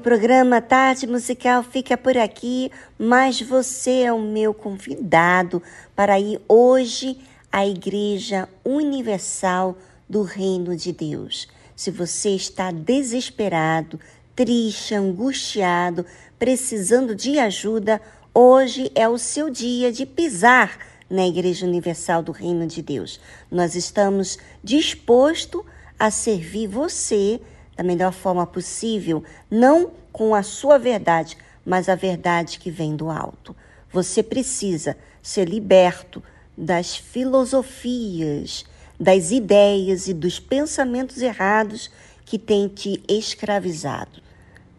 [0.00, 5.62] Programa Tarde Musical fica por aqui, mas você é o meu convidado
[5.94, 7.18] para ir hoje
[7.52, 9.76] à Igreja Universal
[10.08, 11.48] do Reino de Deus.
[11.76, 14.00] Se você está desesperado,
[14.34, 16.06] triste, angustiado,
[16.38, 18.00] precisando de ajuda,
[18.32, 20.78] hoje é o seu dia de pisar
[21.10, 23.20] na Igreja Universal do Reino de Deus.
[23.50, 25.62] Nós estamos dispostos
[25.98, 27.38] a servir você
[27.80, 31.34] da melhor forma possível, não com a sua verdade,
[31.64, 33.56] mas a verdade que vem do alto.
[33.90, 36.22] Você precisa ser liberto
[36.54, 38.66] das filosofias,
[38.98, 41.90] das ideias e dos pensamentos errados
[42.26, 44.20] que têm te escravizado.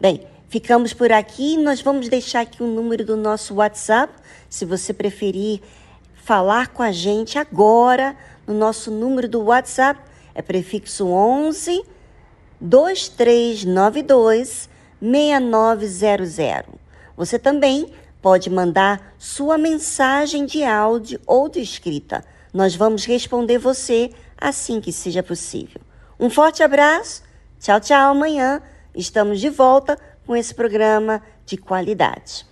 [0.00, 1.56] Bem, ficamos por aqui.
[1.56, 4.14] Nós vamos deixar aqui o número do nosso WhatsApp,
[4.48, 5.60] se você preferir
[6.14, 8.16] falar com a gente agora
[8.46, 10.00] no nosso número do WhatsApp,
[10.36, 11.90] é prefixo 11
[12.62, 14.68] 2392
[15.00, 16.74] 6900.
[17.16, 22.24] Você também pode mandar sua mensagem de áudio ou de escrita.
[22.54, 25.80] Nós vamos responder você assim que seja possível.
[26.18, 27.22] Um forte abraço.
[27.58, 28.12] Tchau, tchau.
[28.12, 28.62] Amanhã
[28.94, 32.51] estamos de volta com esse programa de qualidade.